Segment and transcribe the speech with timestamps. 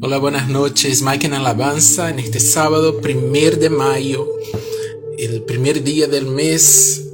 [0.00, 1.02] Hola, buenas noches.
[1.02, 4.28] Mike en Alabanza en este sábado, primer de mayo,
[5.18, 7.04] el primer día del mes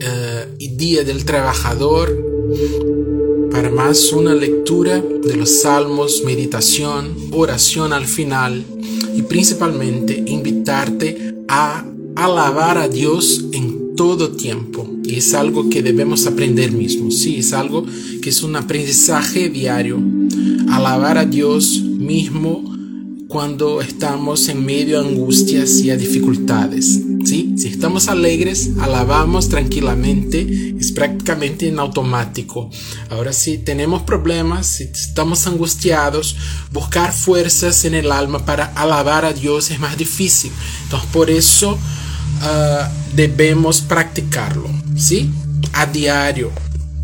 [0.00, 2.16] uh, y día del trabajador.
[3.50, 8.64] Para más una lectura de los salmos, meditación, oración al final
[9.16, 11.84] y principalmente invitarte a
[12.14, 14.88] alabar a Dios en todo tiempo.
[15.02, 17.10] Y es algo que debemos aprender mismo.
[17.10, 17.84] Sí, es algo
[18.22, 20.00] que es un aprendizaje diario.
[20.70, 22.72] Alabar a Dios mismo
[23.32, 27.00] cuando estamos en medio de angustias y dificultades.
[27.24, 27.54] ¿sí?
[27.56, 32.68] Si estamos alegres, alabamos tranquilamente, es prácticamente en automático.
[33.08, 36.36] Ahora si tenemos problemas, si estamos angustiados,
[36.72, 40.52] buscar fuerzas en el alma para alabar a Dios es más difícil.
[40.84, 45.30] Entonces por eso uh, debemos practicarlo, ¿sí?
[45.72, 46.50] A diario,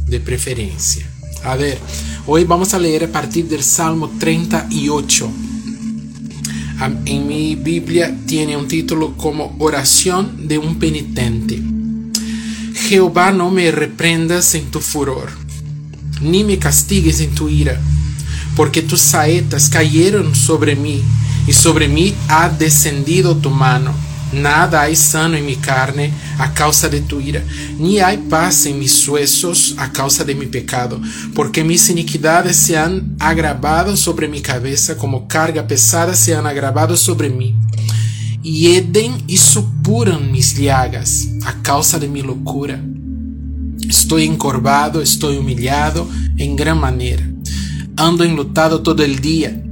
[0.06, 1.08] de preferencia.
[1.44, 1.78] A ver,
[2.30, 5.30] hoy vamos a leer a partir del Salmo 38.
[7.06, 11.58] En mi Biblia tiene un título como Oración de un penitente.
[12.74, 15.30] Jehová no me reprendas en tu furor,
[16.20, 17.80] ni me castigues en tu ira,
[18.54, 21.02] porque tus saetas cayeron sobre mí,
[21.46, 23.94] y sobre mí ha descendido tu mano
[24.32, 27.42] Nada hay sano en mi carne a causa de tu ira,
[27.78, 31.00] ni hay paz en mis huesos a causa de mi pecado,
[31.34, 36.94] porque mis iniquidades se han agravado sobre mi cabeza, como carga pesada se han agravado
[36.96, 37.56] sobre mí.
[38.42, 42.82] Hieden y supuran mis llagas a causa de mi locura.
[43.88, 46.06] Estoy encorvado, estoy humillado
[46.36, 47.26] en gran manera.
[47.96, 49.62] Ando enlutado todo el día,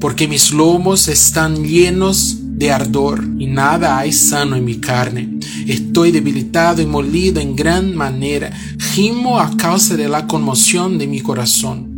[0.00, 5.40] porque mis lomos están llenos de ardor y nada hay sano en mi carne.
[5.66, 8.52] Estoy debilitado y molido en gran manera.
[8.92, 11.88] Gimo a causa de la conmoción de mi corazón.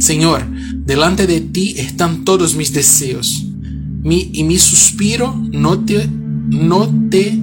[0.00, 3.46] Señor, delante de ti están todos mis deseos.
[4.02, 7.38] Mi, y mi suspiro no te, no te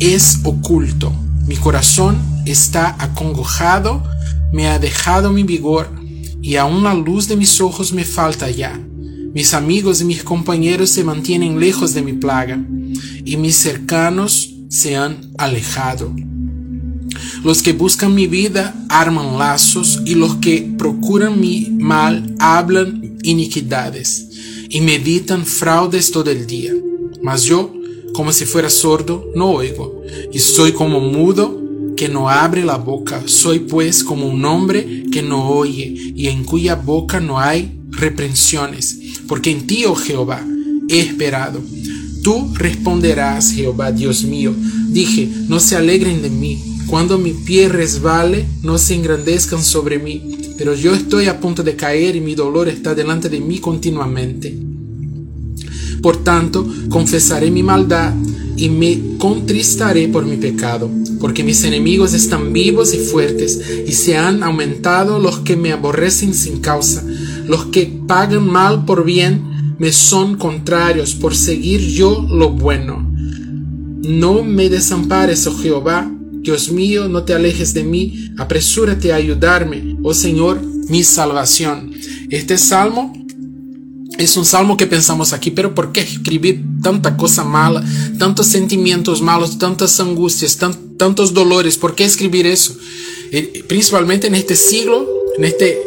[0.00, 1.14] es oculto.
[1.46, 4.02] Mi corazón está acongojado,
[4.52, 5.88] me ha dejado mi vigor,
[6.42, 8.78] y aún la luz de mis ojos me falta ya.
[9.34, 12.62] Mis amigos y mis compañeros se mantienen lejos de mi plaga,
[13.24, 16.14] y mis cercanos se han alejado.
[17.42, 24.28] Los que buscan mi vida arman lazos, y los que procuran mi mal hablan iniquidades,
[24.68, 26.74] y meditan fraudes todo el día.
[27.22, 27.72] Mas yo,
[28.12, 31.58] como si fuera sordo, no oigo, y soy como mudo
[31.96, 33.22] que no abre la boca.
[33.24, 39.01] Soy pues como un hombre que no oye, y en cuya boca no hay reprensiones
[39.26, 40.46] porque en ti, oh Jehová,
[40.88, 41.60] he esperado.
[42.22, 44.54] Tú responderás, Jehová, Dios mío.
[44.88, 46.62] Dije, no se alegren de mí.
[46.86, 50.54] Cuando mi pie resbale, no se engrandezcan sobre mí.
[50.58, 54.56] Pero yo estoy a punto de caer y mi dolor está delante de mí continuamente.
[56.02, 58.12] Por tanto, confesaré mi maldad
[58.56, 60.90] y me contristaré por mi pecado,
[61.20, 66.34] porque mis enemigos están vivos y fuertes, y se han aumentado los que me aborrecen
[66.34, 67.04] sin causa.
[67.46, 73.10] Los que pagan mal por bien me son contrarios por seguir yo lo bueno.
[74.02, 79.96] No me desampares, oh Jehová, Dios mío, no te alejes de mí, apresúrate a ayudarme,
[80.02, 81.90] oh Señor, mi salvación.
[82.28, 83.14] Este salmo
[84.18, 87.82] es un salmo que pensamos aquí, pero ¿por qué escribir tanta cosa mala,
[88.18, 90.58] tantos sentimientos malos, tantas angustias,
[90.98, 91.78] tantos dolores?
[91.78, 92.76] ¿Por qué escribir eso?
[93.30, 95.08] Eh, principalmente en este siglo,
[95.38, 95.80] en este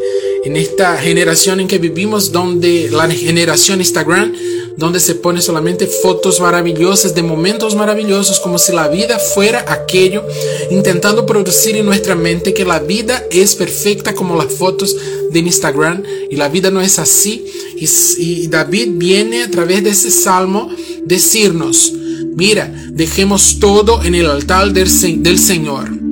[0.46, 4.32] en esta generación en que vivimos, donde la generación Instagram,
[4.78, 10.24] donde se pone solamente fotos maravillosas de momentos maravillosos, como si la vida fuera aquello,
[10.70, 14.96] intentando producir en nuestra mente que la vida es perfecta como las fotos
[15.32, 17.44] de Instagram, y la vida no es así.
[17.78, 20.70] Y, David viene a través de ese salmo
[21.04, 21.92] decirnos,
[22.36, 24.88] mira, dejemos todo en el altar del,
[25.24, 26.05] del Señor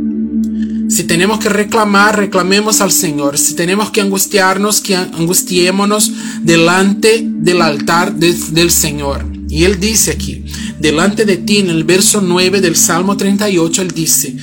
[0.94, 3.38] si tenemos que reclamar, reclamemos al Señor.
[3.38, 6.12] Si tenemos que angustiarnos, que angustiémonos
[6.44, 9.26] delante del altar del Señor.
[9.50, 10.46] Y Él dice aquí,
[10.80, 14.36] delante de ti, en el verso 9 del Salmo 38, Él dice,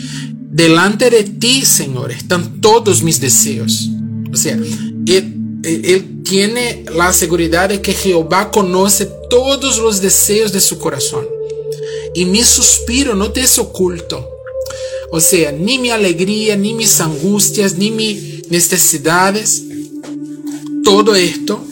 [0.51, 3.89] delante de ti, Señor, están todos mis deseos.
[4.33, 10.61] O sea, él, él tiene la seguridad de que Jehová conoce todos los deseos de
[10.61, 11.27] su corazón.
[12.15, 14.40] Y mi suspiro no te es oculto.
[15.13, 19.65] O sea, ni mi alegría, ni mis angustias, ni mis necesidades,
[20.85, 21.65] todo esto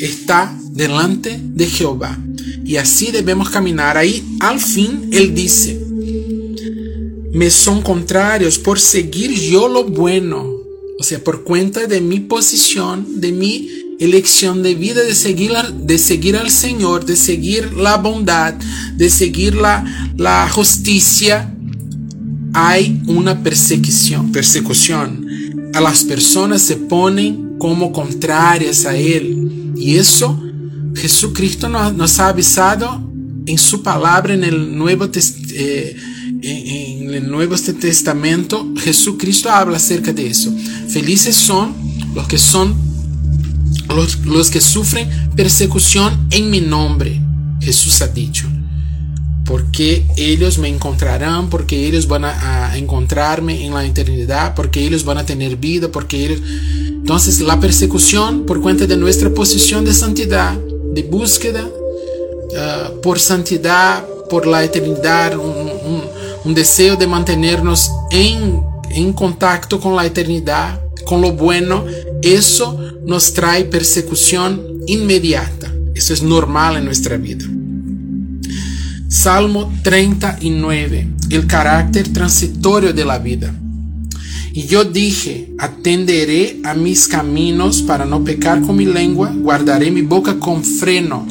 [0.00, 2.18] está delante de Jehová.
[2.64, 3.96] Y así debemos caminar.
[3.96, 5.80] Ahí al fin Él dice,
[7.32, 10.52] me son contrarios por seguir yo lo bueno.
[10.98, 13.68] O sea, por cuenta de mi posición, de mi
[13.98, 18.54] elección de vida de seguir, de seguir al Señor, de seguir la bondad,
[18.96, 21.54] de seguir la, la justicia,
[22.54, 25.26] hay una persecución, persecución.
[25.74, 29.72] A las personas se ponen como contrarias a Él.
[29.76, 30.40] Y eso
[30.94, 33.10] Jesucristo nos, ha avisado
[33.46, 35.10] en su palabra en el Nuevo,
[35.52, 35.96] eh,
[36.42, 38.72] en el Nuevo Testamento.
[38.78, 40.54] Jesucristo habla acerca de eso.
[40.88, 41.74] Felices son
[42.14, 42.72] los que son
[43.88, 47.20] los, los que sufren persecución en mi nombre.
[47.60, 48.46] Jesús ha dicho
[49.44, 55.18] porque ellos me encontrarán, porque ellos van a, encontrarme en la eternidad, porque ellos van
[55.18, 56.40] a tener vida, porque ellos...
[56.88, 61.68] Entonces la persecución por cuenta de nuestra posición de santidad, de búsqueda
[62.56, 70.06] ah, por santidad, por la eternidad, un, deseo de mantenernos en, en contacto con la
[70.06, 71.84] eternidad, con lo bueno,
[72.22, 75.72] eso nos trae persecución inmediata.
[75.94, 77.46] Eso es normal en nuestra vida.
[79.14, 83.54] Salmo 39, el carácter transitorio de la vida.
[84.52, 90.02] Y yo dije, atenderé a mis caminos para no pecar con mi lengua, guardaré mi
[90.02, 91.28] boca con freno,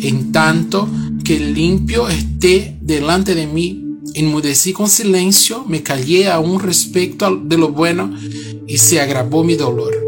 [0.00, 0.88] en tanto
[1.24, 3.84] que limpio esté delante de mí.
[4.14, 8.16] Enmudecí con silencio, me callé aún respecto de lo bueno
[8.66, 10.05] y se agravó mi dolor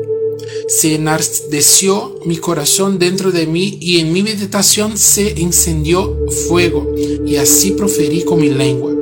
[0.69, 6.15] se enardeció mi corazón dentro de mí y en mi meditación se encendió
[6.47, 6.94] fuego
[7.26, 8.94] y así proferí con mi lengua.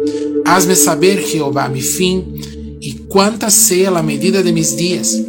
[0.45, 5.21] Hazme saber, Jehová, mi fin y cuánta sea la medida de mis días.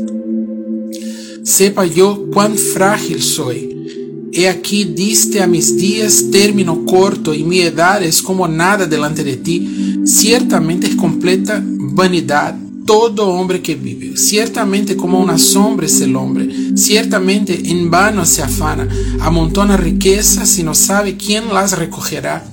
[1.43, 4.29] Sepa yo cuán frágil soy.
[4.31, 9.23] He aquí diste a mis días término corto y mi edad es como nada delante
[9.23, 10.01] de ti.
[10.05, 12.55] Ciertamente es completa vanidad
[12.87, 14.17] todo hombre que vive.
[14.17, 18.87] Ciertamente como una sombra es el hombre, ciertamente en vano se afana,
[19.19, 22.49] amontona riquezas y no sabe quién las recogerá.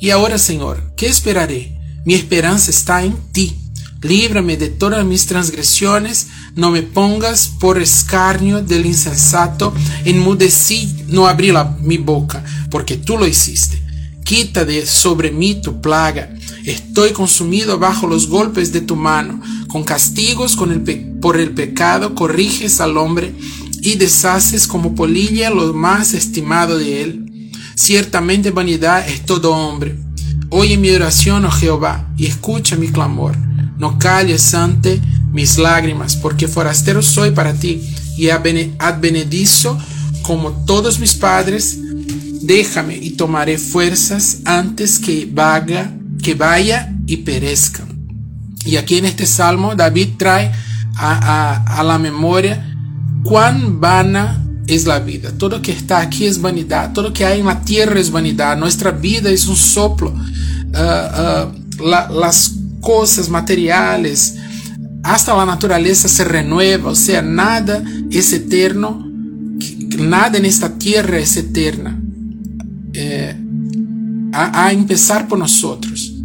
[0.00, 1.76] Y ahora, Señor, ¿qué esperaré?
[2.04, 3.56] Mi esperanza está en ti.
[4.02, 9.74] Líbrame de todas mis transgresiones, no me pongas por escarnio del insensato,
[10.04, 13.85] enmudecí, no abrí la, mi boca, porque tú lo hiciste.
[14.26, 16.36] Quita de sobre mí tu plaga
[16.66, 19.40] Estoy consumido bajo los golpes de tu mano.
[19.68, 20.80] Con castigos con el
[21.20, 23.32] por el pecado corriges al hombre
[23.82, 27.52] y deshaces como polilla lo más estimado de él.
[27.76, 29.96] Ciertamente vanidad es todo hombre.
[30.50, 33.36] Oye mi oración, oh Jehová, y escucha mi clamor.
[33.78, 35.00] No calles ante
[35.30, 37.80] mis lágrimas, porque forastero soy para ti
[38.16, 39.78] y advenedizo
[40.22, 41.78] como todos mis padres.
[42.46, 47.84] Déjame y tomaré fuerzas antes que vaga que vaya y perezca.
[48.64, 50.52] Y aquí en este salmo David trae
[50.96, 52.76] a, la memoria
[53.24, 55.32] cuán vana es la vida.
[55.36, 56.92] Todo lo que está aquí es vanidad.
[56.92, 58.56] Todo lo que hay en la tierra es vanidad.
[58.56, 60.14] Nuestra vida es un soplo.
[60.72, 64.36] Ah, ah, las cosas materiales,
[65.02, 66.90] hasta la naturaleza se renueva.
[66.90, 69.04] O sea, nada es eterno.
[69.98, 72.00] Nada en esta tierra es eterna.
[72.98, 73.36] Eh,
[74.32, 76.16] a, a empezar por nosotros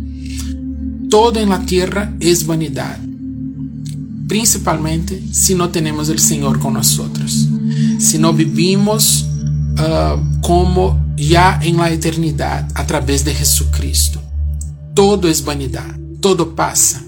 [1.12, 2.97] todo en la tierra es vanidad,
[4.29, 7.50] principalmente si no tenemos el Señor con nosotros,
[8.00, 9.25] si no vivimos
[9.73, 14.21] uh, como ya en la eternidad a través de Jesucristo.
[14.94, 17.04] Todo es vanidad, todo pasa.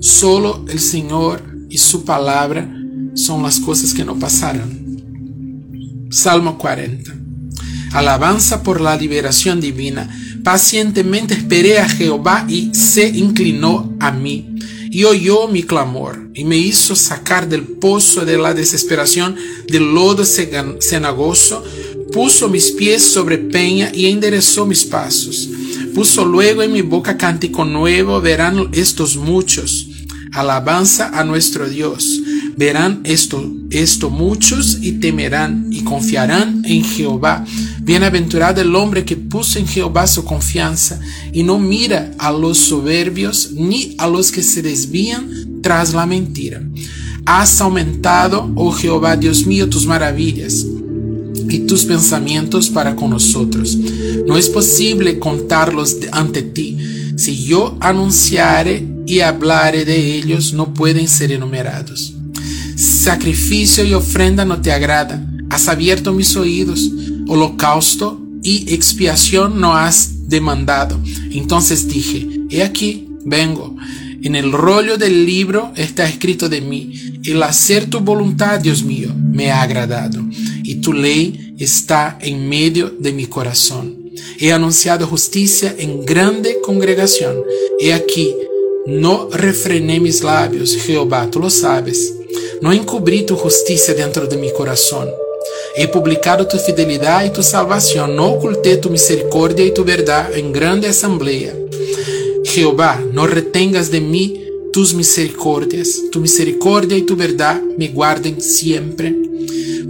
[0.00, 2.68] Solo el Señor y su palabra
[3.14, 4.98] son las cosas que no pasarán.
[6.10, 7.14] Salmo 40.
[7.96, 10.08] Alabanza por la liberación divina
[10.46, 14.56] Pacientemente esperé a Jehová y se inclinó a mí
[14.92, 19.34] y oyó mi clamor y me hizo sacar del pozo de la desesperación
[19.66, 21.64] del lodo cenagoso,
[22.12, 25.48] puso mis pies sobre peña y enderezó mis pasos.
[25.94, 29.88] Puso luego en mi boca cántico nuevo, verán estos muchos.
[30.36, 32.20] Alabanza a nuestro Dios.
[32.56, 37.44] Verán esto, esto muchos y temerán y confiarán en Jehová
[37.86, 40.98] Bienaventurado el hombre que puso en Jehová su confianza
[41.32, 46.60] y no mira a los soberbios ni a los que se desvían tras la mentira.
[47.24, 50.66] Has aumentado, oh Jehová Dios mío, tus maravillas
[51.48, 53.78] y tus pensamientos para con nosotros.
[54.26, 56.76] No es posible contarlos ante ti.
[57.16, 62.14] Si yo anunciare y hablare de ellos, no pueden ser enumerados.
[62.76, 65.24] Sacrificio y ofrenda no te agrada.
[65.48, 66.90] Has abierto mis oídos
[67.28, 71.00] holocausto y expiación no has demandado.
[71.30, 73.76] Entonces dije, he aquí, vengo.
[74.22, 79.14] En el rollo del libro está escrito de mí, el hacer tu voluntad, Dios mío,
[79.14, 80.24] me ha agradado.
[80.62, 83.96] y tu ley está en medio de mi corazón.
[84.38, 87.36] He anunciado justicia en grande congregación.
[87.78, 88.34] He aquí,
[88.86, 92.14] no refrené mis labios, Jehová, tú lo sabes.
[92.62, 95.08] No encubrí tu justicia dentro de mi corazón.
[95.76, 98.16] He publicado tu fidelidad y tu salvación.
[98.16, 101.54] No oculté tu misericordia y tu verdad en grande asamblea.
[102.44, 106.00] Jehová, no retengas de mí tus misericordias.
[106.10, 109.14] Tu misericordia y tu verdad me guarden siempre.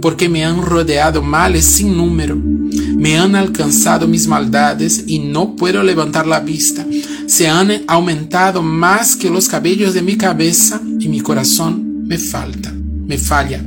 [0.01, 2.35] Porque me han rodeado males sin número.
[2.35, 6.85] Me han alcanzado mis maldades y no puedo levantar la vista.
[7.27, 12.73] Se han aumentado más que los cabellos de mi cabeza y mi corazón me falta,
[12.73, 13.63] me falla.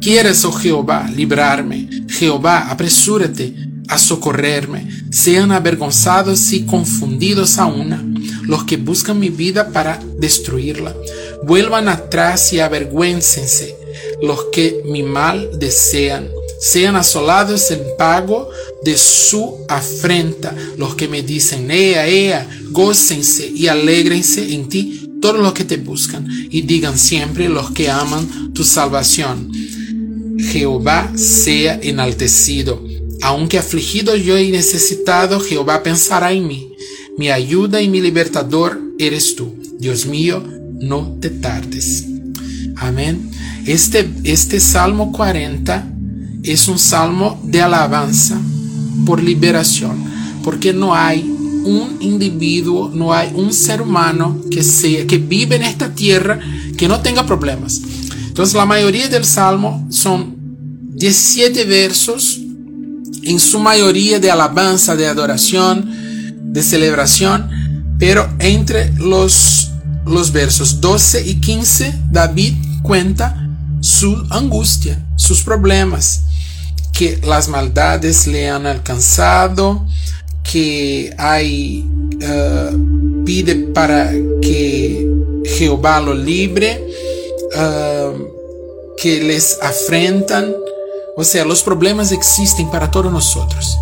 [0.00, 1.88] Quieres, oh Jehová, librarme.
[2.08, 3.54] Jehová, apresúrate
[3.88, 4.86] a socorrerme.
[5.10, 8.04] Sean avergonzados y confundidos a una
[8.42, 10.94] los que buscan mi vida para destruirla.
[11.44, 13.76] Vuelvan atrás y avergüéncense
[14.22, 16.28] los que mi mal desean.
[16.60, 18.50] Sean asolados en pago
[18.84, 25.40] de su afrenta los que me dicen, ea, ea, gócense y alégrense en ti todos
[25.40, 29.50] los que te buscan y digan siempre los que aman tu salvación.
[30.38, 32.84] Jehová sea enaltecido.
[33.22, 36.74] Aunque afligido yo y necesitado, Jehová pensará en mí.
[37.16, 39.54] Mi ayuda y mi libertador eres tú.
[39.78, 40.42] Dios mío,
[40.78, 42.06] no te tardes.
[42.76, 43.30] Amén.
[43.66, 45.99] Este, este Salmo 40
[46.42, 48.40] es un salmo de alabanza
[49.04, 50.04] por liberación,
[50.42, 51.22] porque no hay
[51.64, 56.38] un individuo, no hay un ser humano que sea que vive en esta tierra
[56.76, 57.80] que no tenga problemas.
[58.28, 60.36] Entonces la mayoría del salmo son
[60.94, 62.40] 17 versos,
[63.22, 65.90] en su mayoría de alabanza, de adoración,
[66.52, 67.50] de celebración,
[67.98, 69.70] pero entre los,
[70.06, 73.46] los versos 12 y 15 David cuenta
[73.80, 76.22] su angustia, sus problemas,
[77.00, 79.86] que las maldades le han alcanzado,
[80.44, 85.10] que hay, uh, pide para que
[85.46, 86.86] Jehová lo libre,
[87.56, 90.54] uh, que les afrentan.
[91.16, 93.78] O sea, los problemas existen para todos nosotros.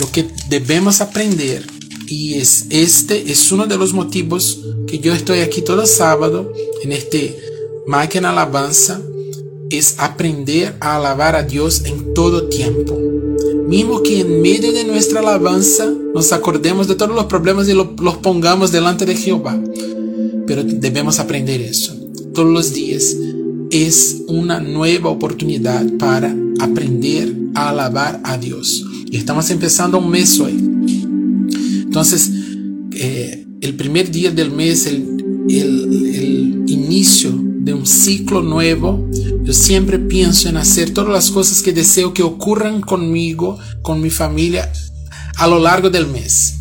[0.00, 1.64] Lo que debemos aprender,
[2.08, 4.58] y es este es uno de los motivos
[4.88, 7.38] que yo estoy aquí todo sábado en este
[7.86, 9.00] máquina alabanza,
[9.70, 12.98] es aprender a alabar a Dios en todo tiempo.
[13.68, 18.16] Mismo que en medio de nuestra alabanza nos acordemos de todos los problemas y los
[18.22, 19.58] pongamos delante de Jehová.
[20.46, 21.98] Pero debemos aprender eso
[22.38, 23.16] todos los días
[23.72, 28.86] es una nueva oportunidad para aprender a alabar a Dios.
[29.10, 30.52] Y estamos empezando un mes hoy.
[31.82, 32.30] Entonces,
[32.92, 37.32] eh, el primer día del mes, el, el, inicio
[37.68, 39.06] de un ciclo nuevo,
[39.42, 44.08] yo siempre pienso en hacer todas las cosas que deseo que ocurran conmigo, con mi
[44.08, 44.72] familia,
[45.36, 46.54] a lo largo del mes.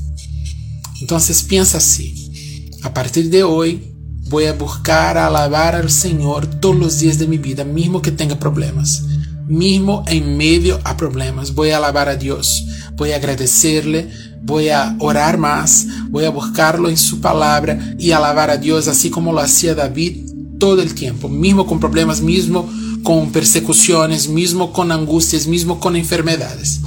[0.99, 3.93] Entonces piensa así, a partir de hoy
[4.29, 8.37] Voy a buscar alabar al Señor todos los días de mi vida, mismo que tenga
[8.37, 9.03] problemas.
[9.47, 12.65] Mismo en medio a problemas, voy a alabar a Dios,
[12.97, 14.09] voy a agradecerle,
[14.43, 19.09] voy a orar más, voy a buscarlo en su palabra y alabar a Dios así
[19.09, 20.26] como lo hacía David
[20.57, 22.69] todo el tiempo, mismo con problemas, mismo
[23.03, 26.81] con persecuciones, mismo con angustias, mismo con enfermedades.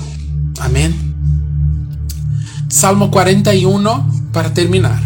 [0.59, 0.95] Amén.
[2.69, 5.01] Salmo 41 para terminar.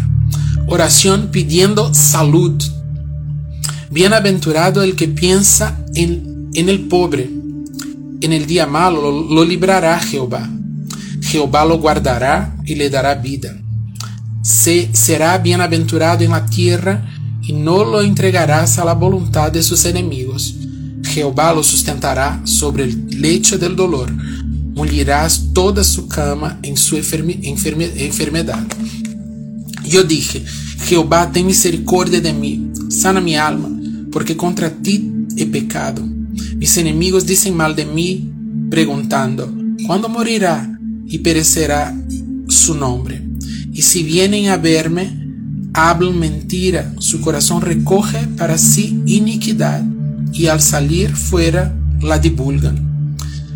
[0.67, 2.61] Oración pidiendo salud.
[3.89, 7.29] Bienaventurado el que piensa en, en el pobre.
[8.21, 10.49] En el día malo lo, librará Jehová.
[11.21, 13.55] Jehová lo guardará y le dará vida.
[14.41, 17.14] Se, será bienaventurado en la tierra
[17.47, 20.55] y no lo entregarás a la voluntad de sus enemigos.
[21.03, 24.11] Jehová lo sustentará sobre el lecho del dolor.
[24.11, 28.65] Mulirás toda su cama en su enferme, enferme, enfermedad.
[29.87, 30.43] Yo dije,
[30.85, 33.69] Jehová, ten misericordia de mí, sana mi alma,
[34.11, 36.03] porque contra ti he pecado.
[36.57, 38.31] Mis enemigos dicen mal de mí,
[38.69, 39.53] preguntando,
[39.85, 41.95] ¿cuándo morirá y perecerá
[42.47, 43.21] su nombre?
[43.71, 45.24] Y si vienen a verme,
[45.75, 49.83] hablan mentira, su corazón recoge para sí iniquidad,
[50.31, 53.15] y al salir fuera la divulgan.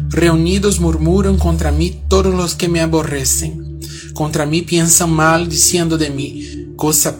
[0.10, 3.70] Reunidos murmuran contra mí todos los que me aborrecen
[4.20, 7.16] contra mí piensan mal diciendo de mí, cosa,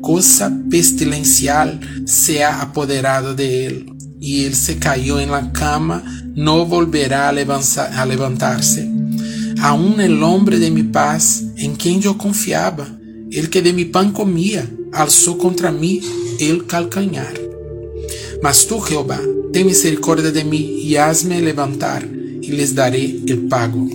[0.00, 6.02] cosa pestilencial se ha apoderado de él, y él se cayó en la cama,
[6.34, 8.90] no volverá a, a levantarse.
[9.60, 12.88] Aún el hombre de mi paz, en quien yo confiaba,
[13.32, 16.00] el que de mi pan comía, alzó contra mí
[16.38, 17.34] el calcañar.
[18.42, 19.20] Mas tú, Jehová,
[19.52, 22.08] ten misericordia de mí y hazme levantar
[22.42, 23.88] y les daré el pago.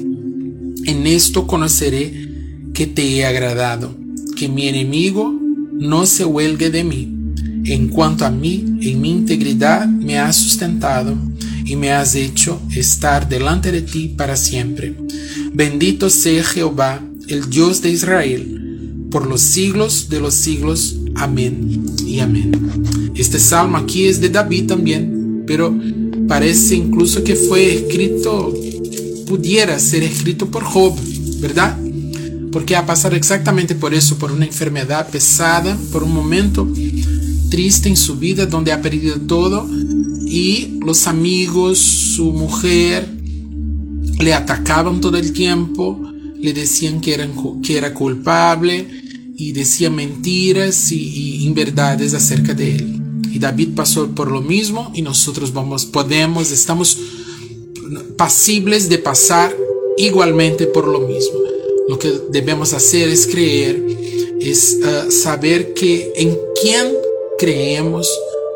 [0.86, 2.30] En esto conoceré
[2.74, 3.96] que te he agradado,
[4.36, 5.34] que mi enemigo
[5.74, 7.14] no se huelgue de mí.
[7.66, 11.18] En cuanto a mí, en mi integridad me has sustentado
[11.66, 14.96] y me has hecho estar delante de ti para siempre.
[15.54, 18.67] Bendito sea Jehová, el Dios de Israel,
[19.12, 20.98] por los siglos de los siglos.
[21.16, 22.52] Amén y amén.
[23.16, 25.74] Este salmo aquí es de David también, pero
[26.28, 28.54] parece incluso que fue escrito,
[29.28, 30.96] pudiera ser escrito por Job,
[31.40, 31.78] ¿verdad?
[32.52, 36.68] Porque ha pasado exactamente por eso, por una enfermedad pesada, por un momento
[37.50, 39.68] triste en su vida donde ha perdido todo
[40.26, 43.08] y los amigos, su mujer,
[44.20, 46.02] le atacaban todo el tiempo,
[46.40, 47.18] le decían que,
[47.64, 48.88] que era culpable
[49.36, 53.02] y decían mentiras y, y inverdades acerca de él.
[53.32, 56.98] Y David pasó por lo mismo y nosotros vamos, podemos, estamos
[58.18, 59.56] pasibles de pasar
[59.98, 61.40] igualmente por lo mismo.
[61.88, 63.82] Lo que debemos hacer es creer,
[64.40, 66.94] es uh, saber que en quién
[67.38, 68.10] creemos,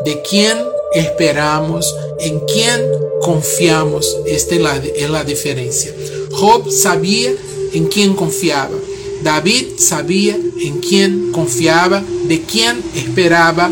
[0.03, 0.57] de quién
[0.93, 1.85] esperamos,
[2.19, 2.81] en quién
[3.21, 4.17] confiamos.
[4.25, 5.93] Esta es la, es la diferencia.
[6.31, 7.33] Job sabía
[7.73, 8.75] en quién confiaba.
[9.23, 13.71] David sabía en quién confiaba, de quién esperaba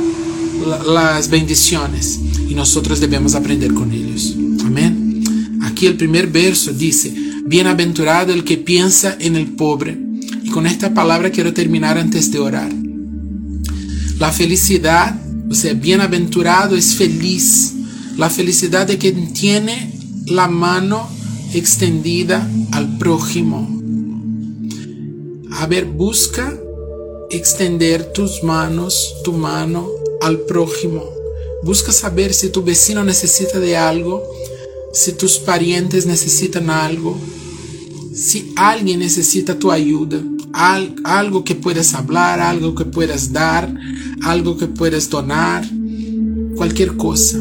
[0.88, 4.36] las bendiciones y nosotros debemos aprender con ellos.
[4.66, 5.60] Amén.
[5.62, 7.14] Aquí el primer verso dice,
[7.46, 9.98] bienaventurado el que piensa en el pobre.
[10.44, 12.72] Y con esta palabra quiero terminar antes de orar.
[14.20, 17.74] La felicidad, o sea, bienaventurado es feliz.
[18.18, 19.94] La felicidad de quien tiene
[20.26, 21.08] la mano
[21.54, 23.79] extendida al prójimo.
[25.52, 26.58] A ver, busca
[27.32, 29.88] extender tus manos, tu mano
[30.22, 31.04] al prójimo.
[31.64, 34.24] Busca saber si tu vecino necesita de algo,
[34.94, 37.18] si tus parientes necesitan algo,
[38.14, 40.22] si alguien necesita tu ayuda,
[40.54, 43.74] algo que puedas hablar, algo que puedas dar,
[44.24, 45.68] algo que puedas donar,
[46.56, 47.40] cualquier cosa.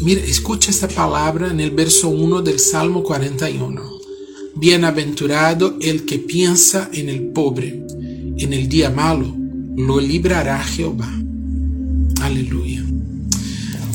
[0.00, 3.95] Mira, escucha esta palabra en el verso 1 del Salmo 41.
[4.56, 7.82] Bienaventurado el que piensa en el pobre,
[8.38, 9.36] en el día malo,
[9.76, 11.12] lo librará Jehová.
[12.22, 12.82] Aleluya.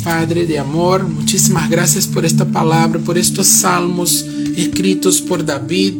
[0.04, 5.94] Padre de amor, muchísimas gracias por esta palabra, por estos salmos escritos por David,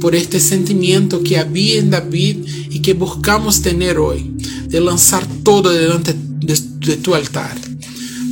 [0.00, 2.36] por este sentimiento que había en David
[2.70, 4.32] y que buscamos tener hoy,
[4.68, 7.56] de lanzar todo delante de, tu altar.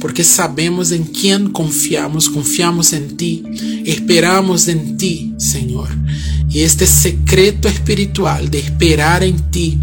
[0.07, 3.43] Porque sabemos en quién confiamos, confiamos en ti,
[3.85, 5.89] esperamos en ti, Señor.
[6.49, 9.81] Y este secreto espiritual de esperar en ti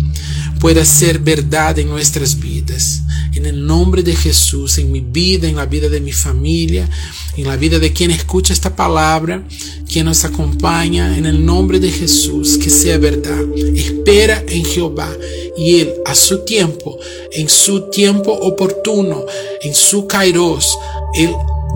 [0.62, 3.02] pueda ser verdad en nuestras vidas.
[3.44, 6.90] En el nombre de Jesús, en mi vida, en la vida de mi familia,
[7.36, 9.46] en la vida de quien escucha esta palabra,
[9.86, 13.44] quien nos acompaña, en el nombre de Jesús, que sea verdad.
[13.76, 15.12] Espera en Jehová
[15.58, 16.98] y Él a su tiempo,
[17.34, 19.26] en su tiempo oportuno,
[19.62, 20.78] en su kairos,
[21.14, 21.32] Él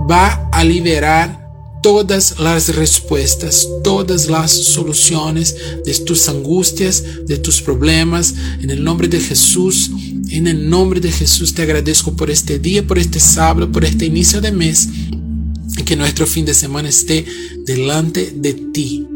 [0.09, 1.49] va a liberar
[1.83, 5.53] todas las respuestas, todas las soluciones
[5.83, 8.33] de tus angustias, de tus problemas.
[8.61, 9.91] En el nombre de Jesús,
[10.31, 14.05] en el nombre de Jesús te agradezco por este día, por este sábado, por este
[14.05, 14.89] inicio de mes
[15.85, 17.25] que nuestro fin de semana esté
[17.65, 19.07] delante de ti.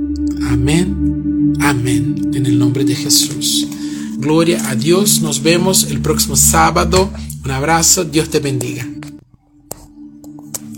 [0.44, 3.68] Amén, amén, en el nombre de Jesús.
[4.18, 7.12] Gloria a Dios, nos vemos el próximo sábado.
[7.44, 8.88] Un abrazo, Dios te bendiga.